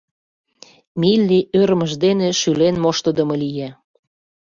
Милли 1.01 1.39
ӧрмыж 1.59 1.91
дене 2.03 2.27
шӱлен 2.39 2.75
моштыдымо 2.83 3.35
лие. 3.41 3.69